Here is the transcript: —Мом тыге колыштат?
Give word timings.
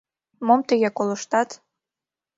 —Мом 0.45 0.61
тыге 0.69 0.89
колыштат? 0.97 1.49